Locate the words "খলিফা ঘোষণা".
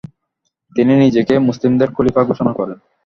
1.91-2.51